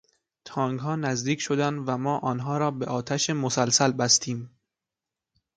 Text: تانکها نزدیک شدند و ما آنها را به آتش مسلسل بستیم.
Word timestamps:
تانکها 0.45 0.95
نزدیک 0.95 1.41
شدند 1.41 1.83
و 1.89 1.97
ما 1.97 2.17
آنها 2.17 2.57
را 2.57 2.71
به 2.71 2.85
آتش 2.85 3.29
مسلسل 3.29 3.91
بستیم. 3.91 4.59